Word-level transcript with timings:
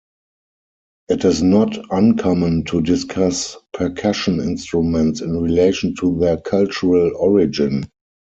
It 1.09 1.25
is 1.25 1.43
not 1.43 1.77
uncommon 1.91 2.63
to 2.65 2.81
discuss 2.81 3.55
percussion 3.71 4.39
instruments 4.41 5.21
in 5.21 5.39
relation 5.39 5.93
to 5.97 6.17
their 6.17 6.37
cultural 6.37 7.11
origin. 7.15 7.87